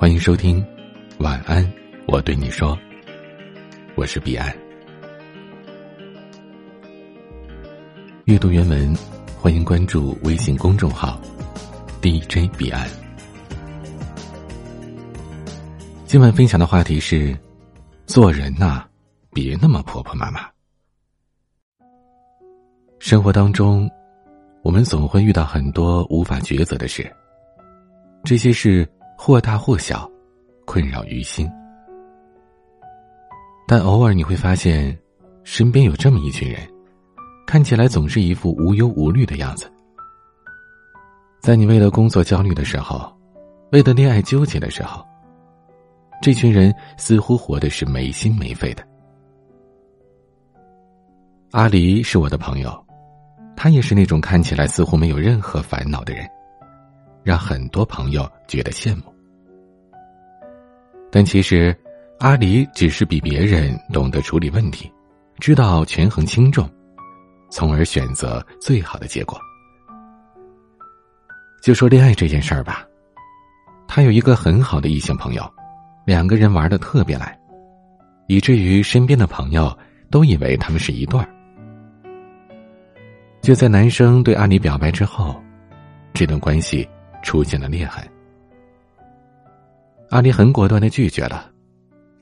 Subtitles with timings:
[0.00, 0.64] 欢迎收听，
[1.18, 1.62] 晚安，
[2.06, 2.74] 我对你说，
[3.96, 4.50] 我是彼岸。
[8.24, 8.96] 阅读原文，
[9.38, 11.20] 欢迎关注微信公众号
[12.00, 12.88] DJ 彼岸。
[16.06, 17.36] 今晚分享的话题是：
[18.06, 18.86] 做人呐，
[19.34, 20.48] 别那么婆婆妈妈。
[23.00, 23.86] 生活当中，
[24.62, 27.14] 我们总会遇到很多无法抉择的事，
[28.24, 28.90] 这些事。
[29.22, 30.10] 或大或小，
[30.64, 31.46] 困扰于心。
[33.68, 34.98] 但偶尔你会发现，
[35.44, 36.58] 身边有这么一群人，
[37.46, 39.70] 看起来总是一副无忧无虑的样子。
[41.38, 43.14] 在你为了工作焦虑的时候，
[43.72, 45.04] 为了恋爱纠结的时候，
[46.22, 48.82] 这群人似乎活的是没心没肺的。
[51.50, 52.86] 阿离是我的朋友，
[53.54, 56.26] 他也是那种看起来似乎没有任何烦恼的人。
[57.30, 59.02] 让很多朋友觉得羡慕，
[61.12, 61.72] 但其实，
[62.18, 64.92] 阿离只是比别人懂得处理问题，
[65.38, 66.68] 知道权衡轻重，
[67.48, 69.40] 从而选择最好的结果。
[71.62, 72.84] 就说恋爱这件事儿吧，
[73.86, 75.48] 他有一个很好的异性朋友，
[76.04, 77.38] 两个人玩的特别来，
[78.26, 79.72] 以至于身边的朋友
[80.10, 81.28] 都以为他们是一对儿。
[83.40, 85.40] 就在男生对阿离表白之后，
[86.12, 86.84] 这段关系。
[87.22, 88.02] 出现了裂痕，
[90.10, 91.50] 阿离很果断的拒绝了。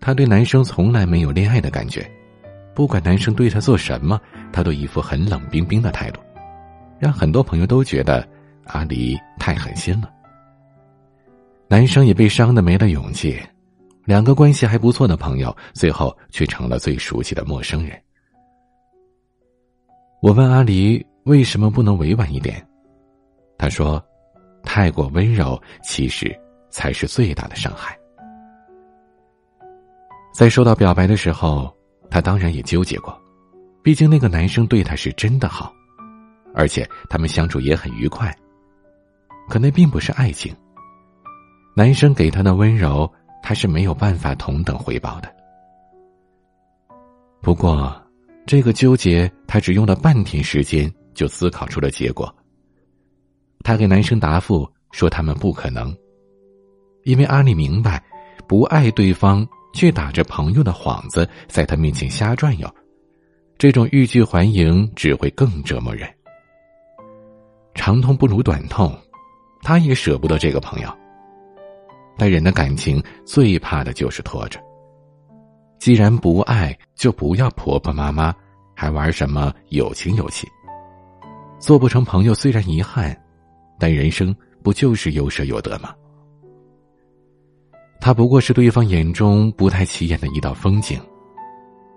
[0.01, 2.09] 他对男生从来没有恋爱的感觉，
[2.75, 4.21] 不管男生对他做什么，
[4.53, 6.21] 他都一副很冷冰冰的态度，
[6.99, 8.27] 让很多朋友都觉得
[8.65, 10.11] 阿离太狠心了。
[11.69, 13.39] 男生也被伤的没了勇气，
[14.05, 18.01] 两个关系还不错的朋友，最后却成了最熟悉的陌生人。
[20.23, 22.65] 我问阿离为什么不能委婉一点，
[23.59, 24.03] 他说。
[24.62, 26.34] 太过温柔，其实
[26.70, 27.98] 才是最大的伤害。
[30.34, 31.75] 在收到表白的时候，
[32.11, 33.19] 他当然也纠结过，
[33.83, 35.73] 毕竟那个男生对他是真的好，
[36.55, 38.35] 而且他们相处也很愉快。
[39.48, 40.55] 可那并不是爱情。
[41.75, 43.11] 男生给他的温柔，
[43.42, 45.35] 他是没有办法同等回报的。
[47.40, 48.01] 不过，
[48.46, 52.33] 这个纠结，他只用了半天时间就思考出了结果。
[53.64, 55.95] 他给男生答复说：“他们不可能，
[57.05, 58.02] 因为阿丽明白，
[58.46, 62.74] 不爱对方却打着朋友的幌子在他面前瞎转悠，
[63.58, 66.08] 这种欲拒还迎只会更折磨人。
[67.74, 68.96] 长痛不如短痛，
[69.61, 70.89] 他也舍不得这个朋友。
[72.17, 74.58] 但人的感情最怕的就是拖着。
[75.79, 78.35] 既然不爱，就不要婆婆妈妈，
[78.75, 80.48] 还玩什么有情有义。
[81.61, 83.14] 做不成朋友虽然遗憾。”
[83.78, 85.94] 但人生不就是有舍有得吗？
[88.00, 91.00] 他不过是对方眼中不太起眼的一道风景，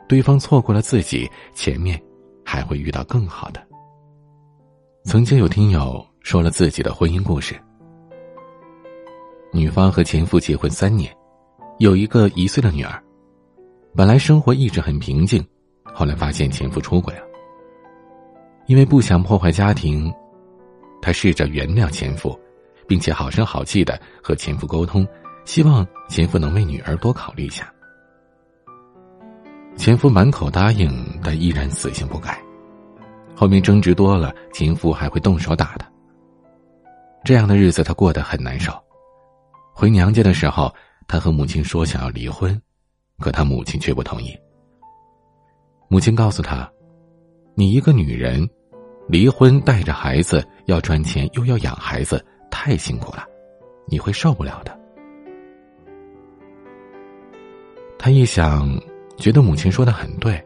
[0.07, 2.01] 对方错过了自己，前面
[2.43, 3.61] 还会遇到更好的。
[5.03, 7.59] 曾经有听友说了自己的婚姻故事：
[9.51, 11.11] 女方和前夫结婚三年，
[11.79, 13.01] 有一个一岁的女儿，
[13.95, 15.43] 本来生活一直很平静，
[15.83, 17.21] 后来发现前夫出轨了，
[18.65, 20.11] 因为不想破坏家庭。
[21.01, 22.39] 她试着原谅前夫，
[22.87, 25.07] 并且好声好气的和前夫沟通，
[25.45, 27.73] 希望前夫能为女儿多考虑一下。
[29.77, 32.39] 前夫满口答应，但依然死性不改。
[33.35, 35.91] 后面争执多了，前夫还会动手打她。
[37.23, 38.71] 这样的日子她过得很难受。
[39.73, 40.71] 回娘家的时候，
[41.07, 42.61] 她和母亲说想要离婚，
[43.19, 44.37] 可她母亲却不同意。
[45.87, 46.71] 母亲告诉她
[47.55, 48.47] ：“你一个女人。”
[49.07, 53.25] 离婚带着孩子要赚钱又要养孩子，太辛苦了，
[53.85, 54.79] 你会受不了的。
[57.97, 58.67] 他一想，
[59.17, 60.41] 觉得母亲说的很对，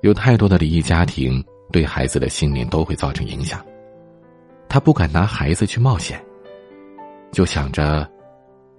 [0.00, 3.64] 有太多的离异家庭对孩子的心灵都会造成影响，
[4.68, 6.22] 他不敢拿孩子去冒险，
[7.30, 8.06] 就想着，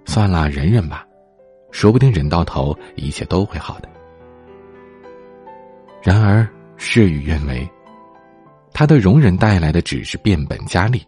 [0.06, 1.08] 算了，忍忍吧，
[1.72, 3.90] 说不定忍到头一切都会好的。
[6.02, 6.48] 然而
[6.78, 7.68] 事与愿违。
[8.74, 11.06] 他的容忍带来的只是变本加厉，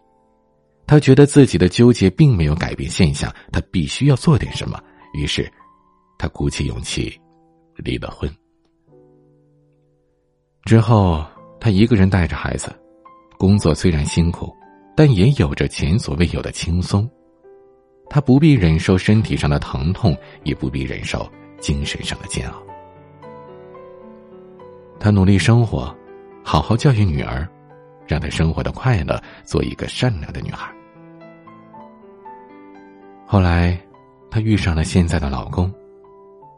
[0.86, 4.78] 他觉得自己的纠结并没有改变现象，他必须要做点什么。
[5.14, 5.50] 于是，
[6.18, 7.18] 他鼓起勇气
[7.76, 8.30] 离了婚。
[10.64, 11.24] 之后，
[11.60, 12.70] 他一个人带着孩子，
[13.38, 14.54] 工作虽然辛苦，
[14.96, 17.08] 但也有着前所未有的轻松。
[18.10, 21.26] 他不必忍受身体上的疼痛，也不必忍受
[21.58, 22.62] 精神上的煎熬。
[25.00, 25.94] 他努力生活。
[26.44, 27.48] 好好教育女儿，
[28.06, 30.70] 让她生活的快乐，做一个善良的女孩。
[33.26, 33.78] 后来，
[34.30, 35.72] 她遇上了现在的老公，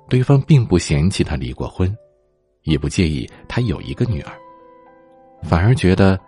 [0.08, 1.94] 对方并不嫌弃她离过婚，
[2.62, 4.32] 也不介意她有一个女儿，
[5.42, 6.18] 反而觉得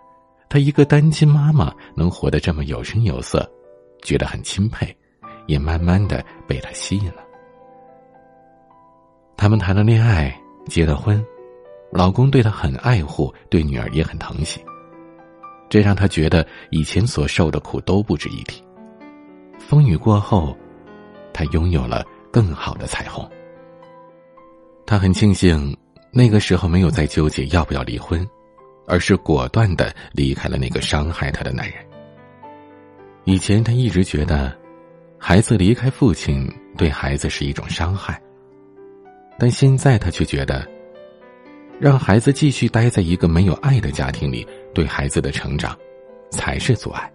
[0.47, 3.49] 她一个单亲妈妈能活得这么有声有色，
[4.01, 4.95] 觉得很钦佩，
[5.47, 7.23] 也慢慢的被她吸引了。
[9.35, 10.33] 他们谈了恋爱，
[10.67, 11.23] 结了婚，
[11.91, 14.59] 老公对她很爱护，对女儿也很疼惜，
[15.69, 18.63] 这让她觉得以前所受的苦都不值一提。
[19.59, 20.55] 风雨过后，
[21.33, 23.27] 她拥有了更好的彩虹。
[24.85, 25.75] 她很庆幸
[26.11, 28.25] 那个时候没有再纠结要不要离婚，
[28.87, 31.77] 而是果断的离开了那个伤害她的男人。
[33.25, 34.57] 以前她一直觉得，
[35.17, 38.21] 孩子离开父亲对孩子是一种伤害。
[39.39, 40.67] 但现在他却觉得，
[41.79, 45.77] 让孩子继续待在一个没有爱的家庭里，对孩子的成长
[46.31, 47.11] 才是阻碍。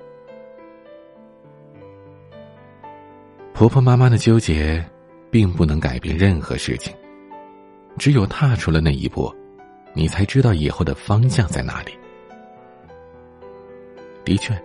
[3.52, 4.84] 婆婆妈妈的纠结，
[5.30, 6.94] 并不能改变任何事情。
[7.98, 9.32] 只有踏出了那一步，
[9.92, 11.92] 你才知道以后的方向在哪里。
[14.24, 14.56] 的确，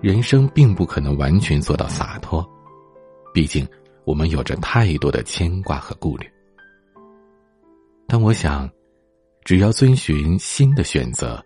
[0.00, 2.44] 人生并不可能完全做到洒脱，
[3.32, 3.66] 毕竟
[4.04, 6.28] 我们有着太多的牵挂和顾虑。
[8.08, 8.68] 但我想，
[9.44, 11.44] 只要遵循新的选择，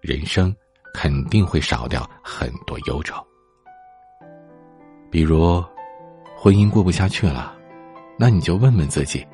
[0.00, 0.54] 人生
[0.94, 3.14] 肯定会少掉很多忧愁。
[5.10, 5.62] 比如，
[6.34, 7.54] 婚姻过不下去了，
[8.18, 9.26] 那你就问问自己：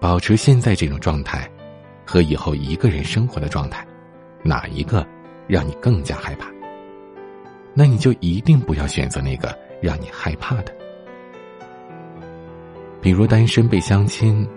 [0.00, 1.48] 保持现在这种状态，
[2.06, 3.86] 和以后一个人生活的状态，
[4.42, 5.06] 哪一个
[5.46, 6.48] 让你更加害怕？
[7.74, 10.74] 那你就一定不要选择那个让你害怕的。
[13.02, 14.48] 比如单身被相亲。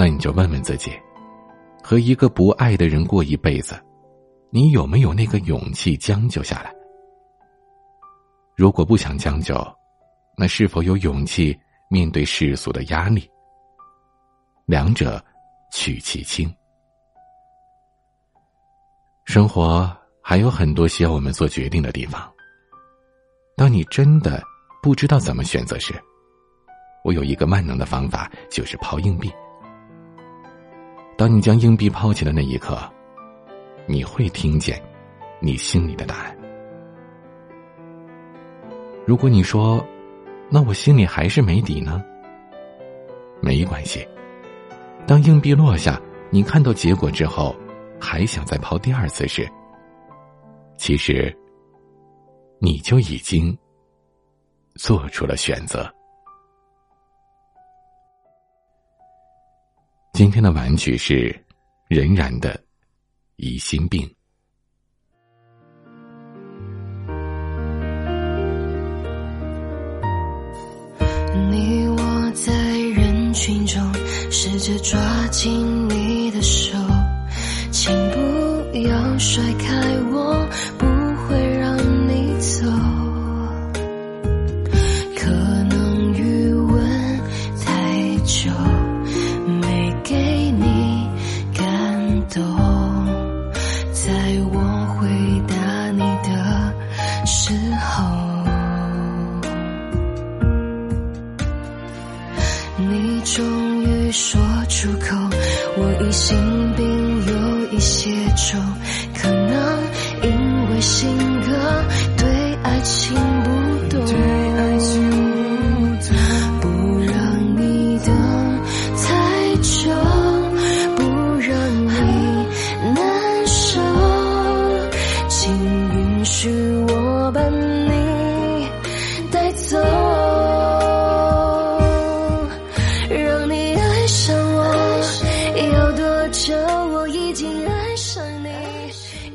[0.00, 0.92] 那你就问问自己，
[1.82, 3.78] 和一个不爱的人过一辈子，
[4.50, 6.74] 你有没有那个勇气将就下来？
[8.56, 9.54] 如果不想将就，
[10.36, 11.56] 那是否有勇气
[11.88, 13.30] 面对世俗的压力？
[14.66, 15.22] 两者
[15.72, 16.52] 取其轻。
[19.24, 19.90] 生活
[20.22, 22.30] 还有很多需要我们做决定的地方。
[23.56, 24.42] 当你真的
[24.82, 25.94] 不知道怎么选择时，
[27.04, 29.32] 我有一个万能的方法，就是抛硬币。
[31.18, 32.78] 当你将硬币抛弃的那一刻，
[33.86, 34.80] 你会听见
[35.40, 36.38] 你心里的答案。
[39.04, 39.84] 如果你说，
[40.48, 42.00] 那我心里还是没底呢？
[43.40, 44.06] 没关系，
[45.08, 46.00] 当硬币落下，
[46.30, 47.52] 你看到结果之后，
[47.98, 49.44] 还想再抛第二次时，
[50.76, 51.36] 其实
[52.60, 53.58] 你就已经
[54.76, 55.92] 做出了选择。
[60.18, 61.32] 今天的玩具是
[61.86, 62.60] 仍然的
[63.36, 64.00] 疑心病。
[71.48, 72.52] 你我在
[72.96, 73.80] 人群中，
[74.28, 74.98] 试着抓
[97.48, 98.04] 时候
[102.76, 104.38] 你终于说
[104.68, 105.16] 出口
[105.78, 106.36] 我疑心
[106.76, 108.60] 病有一些重
[109.14, 109.82] 可能
[110.22, 111.84] 因为性格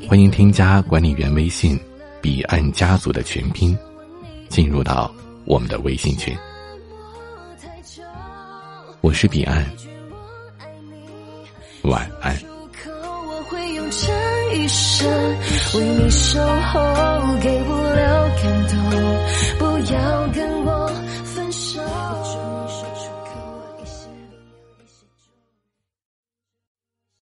[0.06, 1.80] 欢迎添加管理员微信
[2.20, 3.76] “彼岸家族”的全拼，
[4.48, 5.10] 进入到
[5.46, 6.36] 我们的微信群。
[9.00, 9.64] 我是彼岸，
[11.82, 12.36] 晚安。
[14.52, 15.10] 一生
[15.74, 18.78] 为你守候，给不了感动，
[19.58, 21.03] 不要跟我。